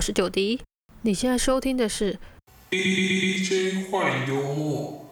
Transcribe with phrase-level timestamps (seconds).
[0.00, 0.58] 我是九迪。
[1.02, 2.18] 你现在收听的是
[2.70, 5.10] DJ 坏幽默，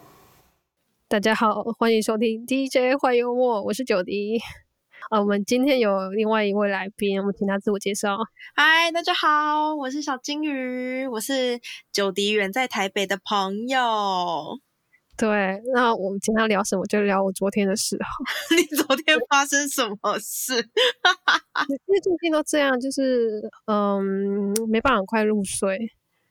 [1.07, 4.41] 大家好，欢迎收听 DJ 坏幽默，我是九迪。
[5.11, 8.17] 啊，我们今天有另外一位来宾，我们请他自我介绍。
[8.57, 11.61] 嗨，大家好，我是小金鱼，我是
[11.93, 14.59] 九迪远在台北的朋友。
[15.19, 16.87] 对，那我们今天要聊什么？
[16.87, 18.07] 就聊我昨天的事哈。
[18.57, 20.55] 你昨天发生什么事？
[21.69, 25.77] 因为最近都这样，就是嗯，没办法快入睡。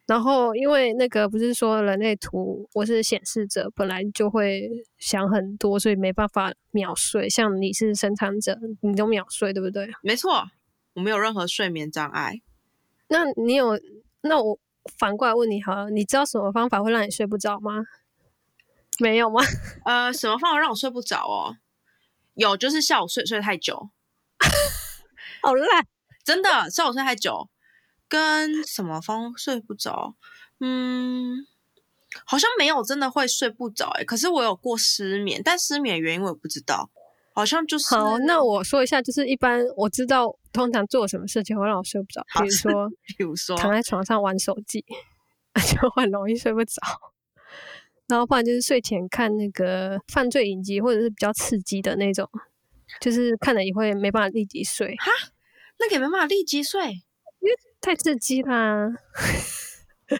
[0.06, 7.30] 然后因为那个不是说人类图，我是显示者，本来就会想很多，所以没办法秒睡。
[7.30, 9.86] 像你是生产者，你都秒睡，对不对？
[10.02, 10.46] 没错，
[10.96, 12.36] 我没有任何睡眠障碍。
[13.10, 13.78] 那你有？
[14.22, 14.58] 那我
[14.98, 17.84] 反过来问你好了，你知道什么方法会让你睡不着吗？
[19.00, 19.42] 没有吗？
[19.86, 21.58] 呃，什么方法让我睡不着哦？
[22.36, 23.90] 有，就是下午睡睡太久，
[25.42, 25.86] 好烂，
[26.24, 27.50] 真的下午睡太久，
[28.08, 30.16] 跟什么方睡不着？
[30.60, 31.46] 嗯，
[32.26, 34.04] 好像没有真的会睡不着哎。
[34.04, 36.90] 可是我有过失眠，但失眠原因我也不知道，
[37.34, 38.18] 好像就是好。
[38.20, 44.84] 那我说一下，就是一般我知道通常做什么事情会让我睡不着，比如说，比如说躺在床上玩手机，
[45.74, 46.82] 就很容易睡不着。
[48.08, 52.30] 然后不然就是睡前看那个犯罪影集，或者是比较刺激的那种，
[53.02, 54.96] 就是看了也会没办法立即睡。
[54.96, 55.12] 哈，
[55.78, 58.88] 那个没办法立即睡，因为太刺激啦。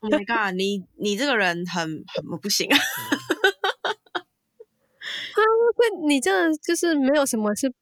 [0.02, 2.78] Oh my god，你你这个人很很不行啊！
[4.20, 5.40] 啊，
[5.78, 7.74] 会你这就是没有什么是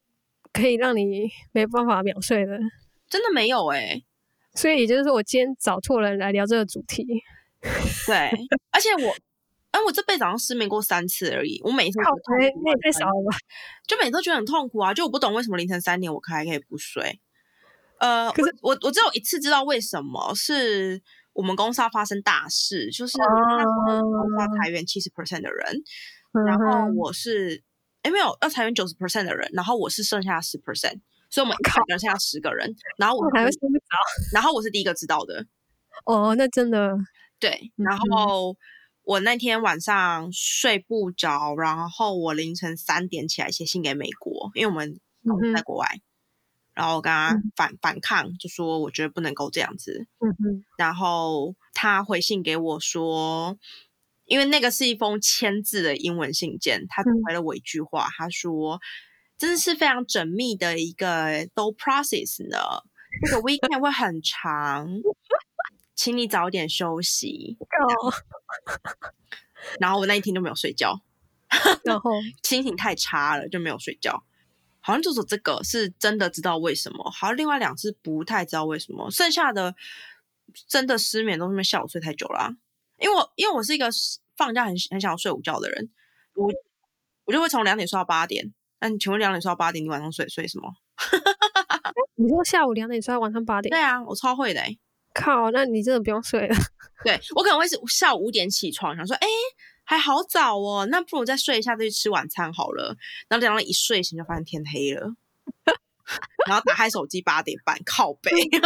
[0.54, 2.60] 可以让你没办法秒睡的，
[3.10, 4.04] 真的没有哎。
[4.54, 7.04] 所以也就是说，我今天找错人来聊这个主题。
[8.06, 8.30] 对，
[8.70, 9.16] 而且我。
[9.76, 11.60] 哎，我这辈子好像失眠过三次而已。
[11.66, 13.38] 我每次那也太少了吧？
[13.86, 14.94] 就每次都觉得很痛苦啊！
[14.94, 17.20] 就我不懂为什么凌晨三点我可还可以不睡。
[18.00, 21.02] 呃，可是我我只有一次知道为什么，是
[21.34, 25.84] 我们公司要发生大事，就是那时候要裁员七十 percent 的人，
[26.46, 27.62] 然后我是
[28.04, 33.84] 哎没有要裁员九十 percent 的人，然后我是剩下十 percent，所以我们一人剩下十个人，然后我还会睡不着，
[34.34, 35.46] 然后我是第一个知道的。
[36.06, 36.96] 哦，那真的
[37.42, 38.56] 对，然后。
[39.06, 45.00] 我那天晚上睡不着，然后我凌晨三点起来写信给美国，因为我们
[45.54, 45.88] 在国外，
[46.74, 50.08] 然后我跟他反反抗，就说我觉得不能够这样子。
[50.20, 53.56] 嗯哼，然后他回信给我说，
[54.26, 58.80] 因为那个是一封签字的英文信件，他回了我一句话，他说
[59.38, 62.58] 真的是非常缜密的一个都 process 呢，
[63.24, 64.90] 这个 weekend 会很长。
[65.96, 67.58] 请你早点休息。
[69.80, 71.02] 然后我那一天就没有睡觉，
[71.84, 72.12] 然后
[72.44, 74.24] 心情太差了就没有睡觉。
[74.80, 79.10] 好像就是这个是真的知道为什么，好像另外两次不太知道为什么。
[79.10, 79.74] 剩下的
[80.68, 82.56] 真的失眠都是因为下午睡太久了。
[83.00, 83.90] 因为我因为我是一个
[84.38, 85.90] 放假很很想要睡午觉的人，
[86.36, 86.48] 我
[87.26, 88.54] 我就会从两点睡到八点。
[88.80, 90.72] 那你请问两点睡到八点，你晚上睡睡什么？
[92.16, 93.72] 你说下午两点睡到晚上八点？
[93.72, 94.62] 对啊，我超会的。
[95.16, 96.56] 靠，那你真的不用睡了。
[97.04, 99.28] 对我可能会是下午五点起床，想说，哎，
[99.84, 102.96] 还好早哦，那不如再睡一下再去吃晚餐好了。
[103.30, 105.16] 然后等到一睡醒，就发现天黑了，
[106.48, 108.32] 然后打开手机八点半靠背，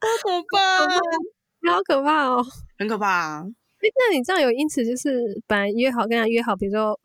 [0.00, 2.46] 好可怕，好可怕哦，
[2.78, 3.40] 很可怕。
[3.40, 6.98] 哎，那你这样有因此就是本来约好跟他约好，比如说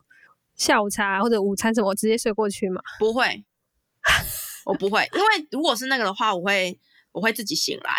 [0.54, 2.80] 下午茶或者午餐什么，直接睡过去吗？
[2.98, 3.44] 不会，
[4.64, 6.78] 我不会，因为如果是那个的话，我会。
[7.18, 7.92] 我会自己醒来。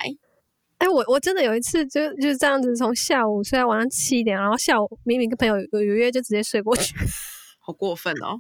[0.77, 6.95] 哎，我我真的有一次就就是这样子，从下午睡到晚上七点，然后下午明明跟朋友有有约，就直接睡过去，
[7.59, 8.39] 好过分哦！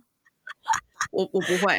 [1.11, 1.73] 我我不会。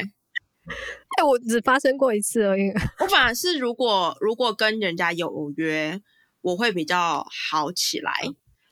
[1.17, 2.69] 哎，我只发生过一次而已。
[2.99, 5.99] 我反而是如果如果跟人家有约，
[6.41, 8.13] 我会比较好起来，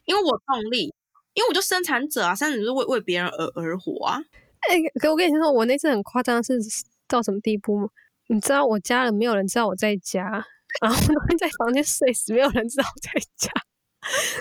[0.06, 0.94] 因为我动力，
[1.34, 4.20] 因为我就生产者啊，生产者是为为别人而而活啊。
[4.70, 6.54] 哎，可我跟你说，我那次很夸张，是
[7.08, 7.90] 到什么地步？
[8.32, 10.22] 你知道我家人没有人知道我在家，
[10.82, 13.52] 然后会在房间睡死，没有人知道我在家。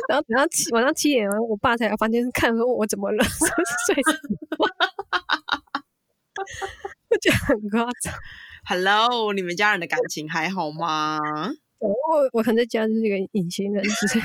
[0.08, 3.24] 然后等到七晚上七点，我爸才来房间看，说我怎么了，
[3.86, 4.12] 睡死。
[7.08, 8.12] 我觉得很夸张。
[8.66, 11.18] Hello，你们家人的感情还好吗？
[11.78, 11.94] 我
[12.32, 14.20] 我可能在家就是一个隐形人，是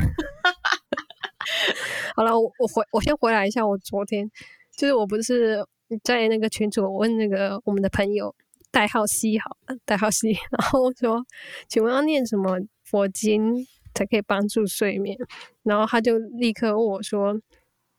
[2.16, 4.30] 好了，我我回我先回来一下，我昨天
[4.76, 5.66] 就是我不是
[6.04, 8.36] 在那个群组我问那个我们的朋友。
[8.74, 9.56] 代号 C 好，
[9.86, 11.24] 代号 C， 然后说，
[11.70, 15.16] 请问要念什么佛经才可以帮助睡眠？
[15.62, 17.40] 然后他就立刻问我说：“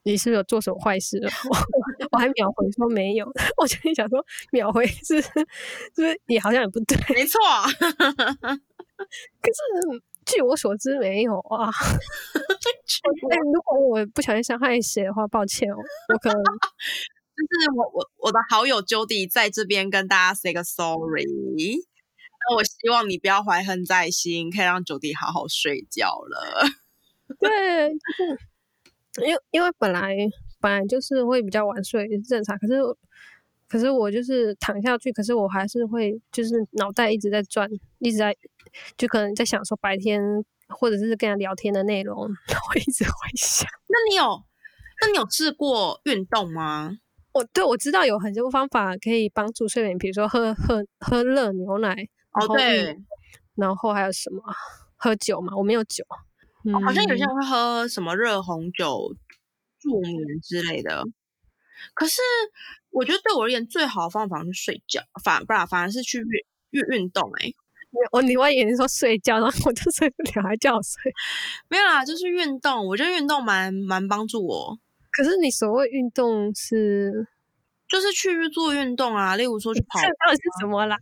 [0.03, 1.17] 你是不是有做什么坏事？”
[1.49, 1.57] 我
[2.11, 3.25] 我还秒回说没有，
[3.57, 4.19] 我就想说
[4.51, 5.23] 秒回是，
[5.95, 7.39] 就是你好像也不对，没错。
[8.97, 11.71] 可是据我所知没有啊。
[13.31, 15.77] 哎，如果我不小心伤害谁的话，抱歉哦，
[16.13, 16.43] 我可能
[17.37, 21.25] 就是我我我的好友 Jody 在这边跟大家 say 个 sorry。
[22.47, 26.67] 那我希望你不要怀恨在心，可以让 Jody 好好睡觉了。
[27.41, 30.15] 对，就是因为因为本来
[30.61, 32.59] 本来就是会比较晚睡，也是正常。
[32.59, 32.75] 可是
[33.67, 38.37] 可是我就是躺下去，可是我还是会就是脑袋一直在转，一直在
[38.97, 40.23] 就可能在想说白天
[40.69, 43.67] 或者是跟他聊天的内容， 我一直会想。
[43.89, 44.45] 那你有
[45.01, 46.99] 那你有试过运动吗？
[47.35, 51.93] 我对我知道有很多方法可以帮助睡眠，比如说喝喝喝热牛奶，
[52.31, 52.97] 哦对，
[53.57, 54.41] 然后还有什么
[54.97, 55.55] 喝酒嘛？
[55.57, 56.05] 我没有酒。
[56.83, 59.15] 好像有些人会喝什么热红酒
[59.79, 61.05] 助眠之类的，
[61.93, 62.23] 可是
[62.89, 66.27] 我觉得对我而言最好的方法是睡觉，反不然反而是去运
[66.71, 67.31] 运运动。
[67.41, 67.53] 哎，
[68.13, 71.13] 我你我以为说睡觉，然后我就睡不了，还叫我睡。
[71.69, 74.79] 没有啦，就是运动，我觉得运动蛮蛮帮助我。
[75.17, 77.27] 可是你所谓运动是，
[77.89, 80.97] 就是去做运动啊，例如说去跑，这到底是什么啦？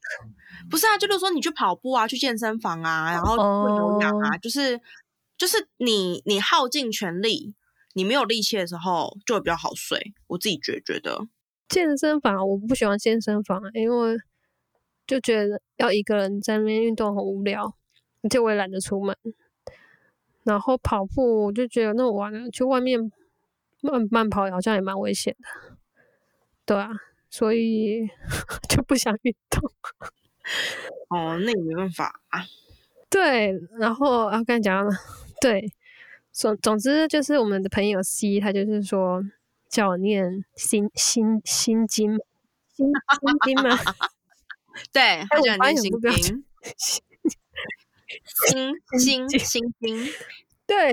[0.70, 4.80] 不是啊，就是说你去跑步啊，去健身房啊，然后会有氧啊，就是。
[5.38, 7.56] 就是你，你耗尽全力，
[7.94, 10.12] 你没有力气的时候，就会比较好睡。
[10.28, 11.26] 我自己觉觉得，
[11.68, 14.16] 健身房我不喜欢健身房，因为
[15.04, 17.74] 就觉得要一个人在那边运动很无聊，
[18.22, 19.16] 而且我也懒得出门。
[20.44, 23.10] 然后跑步，我就觉得那我完了，去外面
[23.82, 25.76] 慢慢跑好像也蛮危险的，
[26.64, 26.88] 对啊，
[27.28, 28.08] 所以
[28.70, 29.70] 就不想运动。
[31.08, 32.44] 哦，那也没办法啊。
[33.10, 34.90] 对，然后啊，刚才讲了。
[35.40, 35.72] 对，
[36.30, 39.22] 总总之就是我们的朋友 C，他就是说
[39.68, 42.18] 叫我念心心心经，
[42.74, 42.92] 心心
[43.44, 43.76] 经吗？
[44.92, 46.44] 对，他叫念心经，
[48.98, 50.08] 心心心经。
[50.66, 50.90] 对，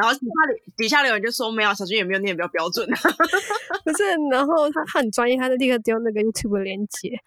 [0.00, 0.32] 然后底下
[0.76, 2.88] 底下留言就说没有，小军也没有念比较标准。
[3.84, 7.18] 不是，然后他他很专业，他就立刻丢那个 YouTube 连接，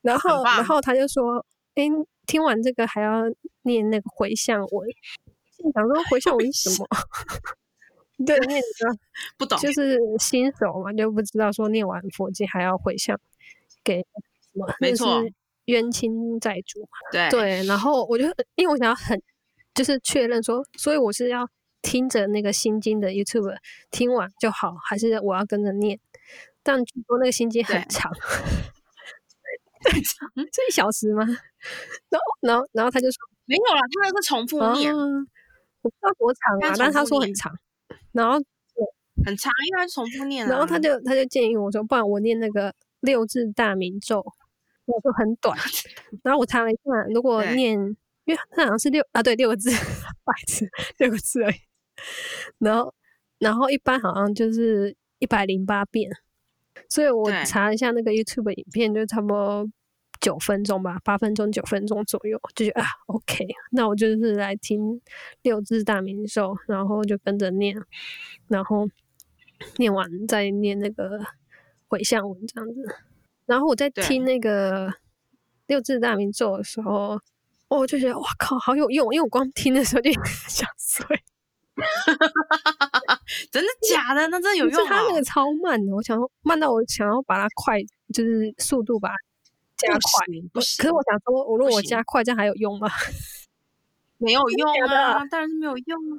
[0.00, 1.46] 然后然后他就说，
[1.76, 1.84] 哎，
[2.26, 3.22] 听完这个还要
[3.62, 4.88] 念那个回向文。
[5.72, 6.88] 想说回向文什么？
[8.26, 8.98] 对，念个
[9.38, 13.16] 不懂，就是新手嘛，就不知道说念完佛经还要回向
[13.84, 14.66] 给什么？
[14.80, 15.22] 没错，
[15.66, 16.88] 冤亲债主嘛。
[17.12, 18.24] 对对，然后我就
[18.56, 19.20] 因为我想要很
[19.72, 21.48] 就是确认说，所以我是要
[21.82, 23.54] 听着那个心经的 YouTube
[23.90, 25.98] 听完就好，还是我要跟着念？
[26.62, 28.10] 但据说那个心经很长，
[29.84, 31.26] 很长，这一小时吗？
[32.08, 34.94] 然后然后然后他就说没有了，他那个重复念。
[35.82, 37.52] 我不知道多长啊，但是他说很长，
[38.12, 38.34] 然后
[39.26, 40.46] 很长，因为他重复念。
[40.46, 44.24] 然后他就他就建议我说，不然我念那个六字大明咒，
[44.84, 45.58] 我说很短。
[46.22, 46.80] 然后我查了一下，
[47.12, 47.76] 如果念，
[48.26, 49.70] 因为他好像是六啊，对，六个字，
[50.24, 51.54] 白字六个字而已。
[52.58, 52.94] 然后
[53.38, 56.10] 然后一般好像就是一百零八遍，
[56.88, 59.68] 所以我查了一下那个 YouTube 影片，就差不多。
[60.20, 65.00] 九分钟吧，八分钟、九分钟左右，就觉得啊，OK，那我就是来听
[65.42, 67.76] 六字大明咒，然后就跟着念，
[68.46, 68.88] 然后
[69.78, 71.18] 念完再念那个
[71.88, 72.94] 回向文这样子。
[73.46, 74.94] 然后我在听那个
[75.66, 77.20] 六字大明咒的时候，
[77.66, 79.12] 我就觉得哇靠，好有用！
[79.12, 80.12] 因为我光听的时候就
[80.48, 81.04] 想睡，
[83.50, 84.28] 真的假的？
[84.28, 84.86] 那真的有用？
[84.86, 87.80] 他那个超慢的，我想慢到我想要把它快，
[88.12, 89.10] 就是速度吧。
[89.76, 92.88] 加快，不可是我想说，我如果我加快，这样还有用吗？
[94.18, 96.18] 没有用啊，当然是没有用啊。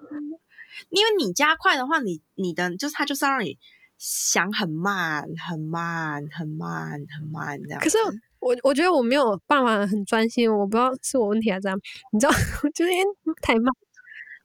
[0.90, 3.58] 因为你加快的话，你你的就是它就是要让你
[3.98, 7.80] 想很慢、很慢、很慢、很慢这样。
[7.80, 7.98] 可是
[8.40, 11.80] 我我觉得我没有办法很专心，我不知道是我问题还是这样，
[12.12, 12.34] 你知道，
[12.74, 13.06] 就是因为
[13.42, 13.74] 太慢。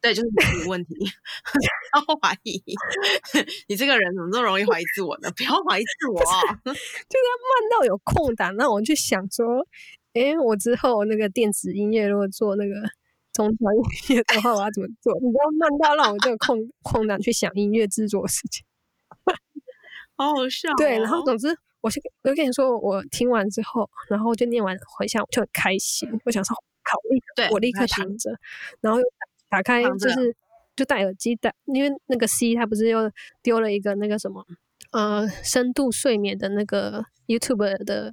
[0.01, 2.63] 对，就是你的问题， 不要怀疑
[3.67, 5.29] 你这个人怎么这么容易怀疑自我呢？
[5.37, 9.67] 不要怀疑自我，就是慢到有空档，那我就想说，
[10.15, 12.75] 哎，我之后那个电子音乐如果做那个
[13.33, 15.13] 中调音乐的话，我要怎么做？
[15.21, 18.65] 你不要慢到让我这个空空档去想音乐制作的事情，
[20.17, 20.71] 好好笑。
[20.77, 21.49] 对，然后总之，
[21.81, 26.09] 我先我跟你说，我听完之后，然后就念完回想，我就很开心。
[26.25, 28.31] 我想说，考立刻，我立刻躺着，
[28.81, 29.05] 然后又。
[29.49, 30.37] 打开就是
[30.77, 33.11] 就戴耳机戴，因为那个 C 他不是又
[33.43, 34.45] 丢了一个那个什么
[34.93, 38.13] 呃深度睡眠的那个 YouTube 的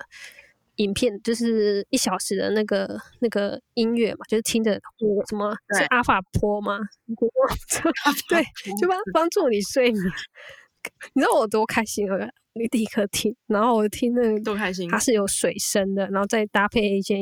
[0.77, 6.79] 影片，就是一小时的那个那个音乐嘛，就是听着我什么是阿法波吗？
[8.29, 8.43] 对，
[8.81, 10.03] 就帮帮助你睡眠。
[11.13, 12.29] 你知道我多开心啊！
[12.53, 17.17] 你立刻听，然后我听那个多开心，它是有水声的，然后再搭配一些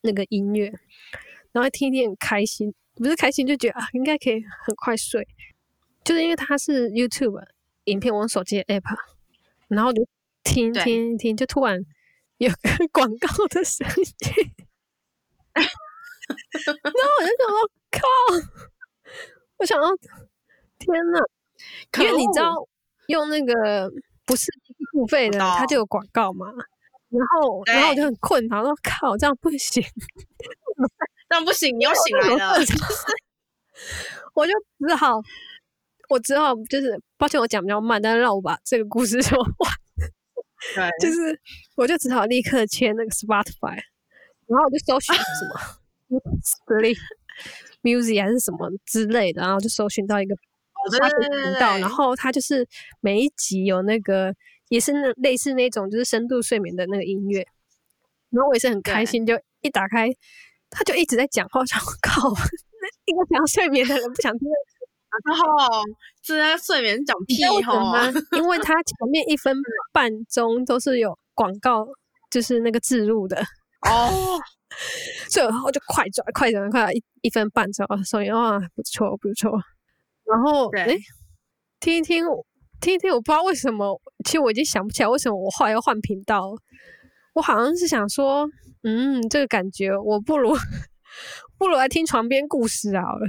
[0.00, 0.72] 那个音乐。
[1.52, 5.26] 然后听一听很开心，不是开心就觉得啊，应该可以很快睡，
[6.04, 7.44] 就是因为它是 YouTube
[7.84, 8.96] 影片，我手机的 App，
[9.68, 10.06] 然后就
[10.44, 10.84] 听对。
[10.84, 11.84] 听听，就突然
[12.38, 12.56] 有个
[12.92, 14.04] 广告的声音，
[15.54, 18.00] 然后我就想说靠，
[19.58, 19.88] 我想到
[20.78, 21.18] 天呐，
[21.98, 22.54] 因为你知道
[23.08, 23.90] 用那个
[24.24, 24.46] 不是
[24.92, 26.46] 付费的，它就有广告嘛。
[27.12, 29.82] 然后，然后我就很困扰，说靠，这样不行，
[31.32, 32.54] 这样不行，你又醒来了。
[34.36, 34.52] 我就
[34.86, 35.18] 只好，
[36.10, 39.72] 我只好就是，抱歉我讲比较慢，但是让我把这个故事说完。
[40.74, 41.40] 对， 就是，
[41.74, 43.78] 我就只好立刻签那个 Spotify，
[44.46, 46.20] 然后我就搜寻什么
[46.68, 46.98] Sleep
[47.82, 52.68] Music 还是什么之类的，然后就搜寻到一个哦对他的对对对频道，然后他就是
[53.00, 54.34] 每一集有那个
[54.68, 57.46] 也是那类似那种就是深度睡眠的那个音乐，
[58.28, 60.10] 然后我也是很开心，就一打开
[60.72, 62.28] 他就一直在讲话，我想靠，
[63.06, 64.48] 一个想要睡眠的人不想听
[65.26, 65.44] 然后
[66.22, 67.74] 这在睡眠讲屁吼，
[68.38, 69.54] 因为他前面一分
[69.92, 71.86] 半钟都是有广告，
[72.30, 73.36] 就是那个置入的，
[73.90, 74.40] 哦，
[75.28, 79.50] 所以我就快转快转快转一一分半之后，所以哇不错不错，
[80.24, 80.98] 然后对诶
[81.78, 82.24] 听一听
[82.80, 86.56] 听一听，我不知道为什么，其实我已经想不起来为什么我后来要换频道了，
[87.34, 88.48] 我好像是想说，
[88.82, 90.54] 嗯，这个感觉我不如
[91.58, 93.26] 不如来听床边故事好了。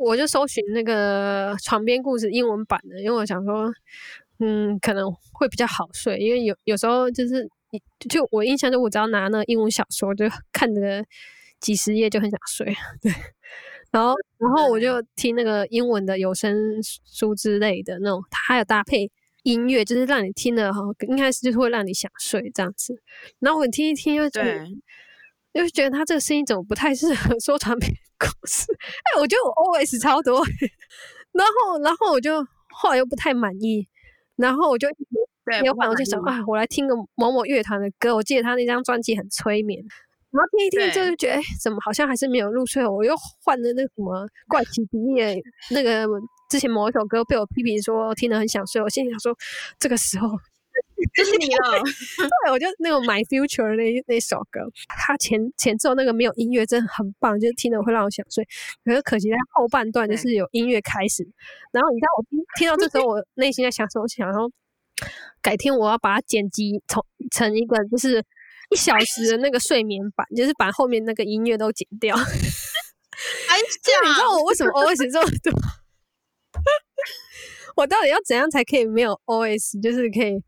[0.00, 3.72] 我就搜寻那个床边故事英文版的，因为我想说，
[4.40, 7.48] 嗯，可能会比较好睡，因为有有时候就是
[8.08, 11.02] 就我印象中，我只要拿那个英文小说，就看个
[11.60, 12.66] 几十页就很想睡，
[13.00, 13.12] 对。
[13.90, 19.10] 然后，然后我就听那个英文的有声书之类的那种，它还有搭配
[19.46, 23.00] 音乐，就是让你听了哈，应该是就是会让你想睡这样子。
[23.38, 24.66] 然后我听一听，又觉得
[25.52, 27.88] 对，就觉得他这个声音怎么不太适合说床边
[28.18, 28.66] 故事？
[29.14, 30.44] 哎，我觉得我 OS 超多，
[31.32, 33.86] 然后然后我就后来又不太满意，
[34.34, 34.88] 然后我就
[35.44, 39.80] 对，有反我就想啊，我来听个某某乐团的歌，我记得他那张专辑很催眠。
[40.32, 42.84] 然后听一听，就是觉得哎，怎么好像还是没有入睡？
[42.84, 46.06] 我又换了那个什么怪奇比耶，那个
[46.48, 49.36] 之前某一首歌被我批评说听得很想睡，我心里想说，
[49.78, 50.28] 这个时候
[51.16, 51.82] 就是你了，
[52.44, 58.46] 对，我就那个 My Future 那那首歌，它前前奏那个没有音乐真的很棒，就是听了会让我想睡。
[58.84, 61.26] 可是可惜在后半段就是有音乐开始，
[61.72, 64.02] 然后你知道我听听到这时候，我内心在想什么？
[64.02, 64.50] 我想说，
[65.40, 68.22] 改天我要把它剪辑成成一个就是
[68.70, 72.16] 一小时的那个睡眠版，就是把后面那个音乐都剪掉。
[72.16, 75.52] 哎，这样你知道我为什么 OS 这么多？
[77.76, 80.42] 我到底要怎样才可以没有 OS，就是可以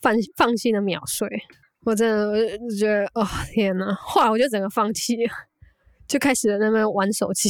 [0.00, 1.28] 放放心的秒睡？
[1.84, 3.94] 我真的我就觉得，哦天呐！
[3.94, 5.32] 后来我就整个放弃了，
[6.06, 7.48] 就开始在那边玩手机，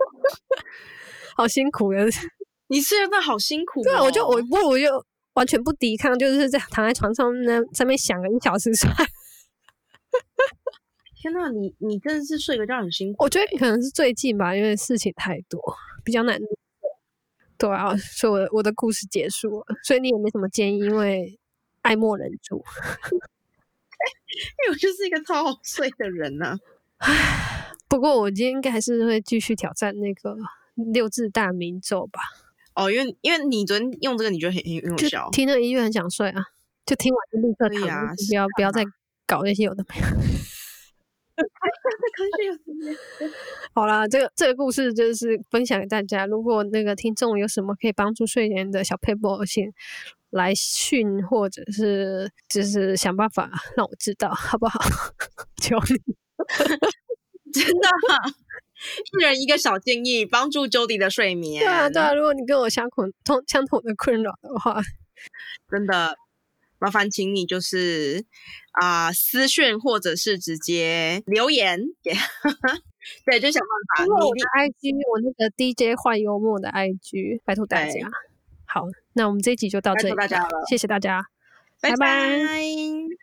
[1.36, 2.06] 好辛苦的。
[2.68, 3.84] 你睡得好辛苦、哦。
[3.84, 5.04] 对啊，我就我不如就
[5.34, 8.98] 完全不抵抗，就是这样躺在床上那上面想个一小时算了。
[11.14, 13.24] 天呐，你你真的是睡个觉很辛苦。
[13.24, 15.58] 我觉得可能是最近吧，因为事情太多，
[16.04, 16.38] 比较难。
[17.58, 21.38] 对啊，所以我的我的故事结束了，所以你也没什么建议，因为
[21.82, 22.64] 爱莫能助。
[24.28, 26.58] 因为我就是一个超好睡的人呐、
[27.88, 30.36] 不过我今天应该还是会继续挑战那个
[30.92, 32.20] 六字大明咒吧，
[32.74, 35.30] 哦，因为因为你昨天用这个，你觉得很很很有就效。
[35.32, 36.44] 听那个音乐很想睡啊，
[36.84, 38.84] 就听完就立刻可以啊躺，不要不要再
[39.26, 40.06] 搞那些有的没有。
[42.16, 43.30] 可以有
[43.74, 46.26] 好啦，这个这个故事就是分享给大家。
[46.26, 49.72] 如果那个听众有什么可以帮助睡眠的小配播，请
[50.30, 54.80] 来讯或者是就是想办法让我知道，好不好？
[55.62, 56.16] 求你。
[57.52, 58.14] 真的啊，
[59.18, 61.60] 一人一个小建议，帮助 Jody 的睡眠。
[61.62, 64.82] 对啊，对啊，如果你跟我相同同相同的困扰的话，
[65.70, 66.14] 真的
[66.78, 68.22] 麻烦请你就是
[68.80, 72.12] 啊、私讯或者是直接留言给，
[73.24, 74.04] 对，就想办法。
[74.04, 78.08] 因为我的 IG，我那个 DJ 换幽默的 IG，拜托大家。
[78.66, 81.22] 好，那我们这一集就到这里吧，托大家了谢谢大家，
[81.80, 83.16] 拜拜拜拜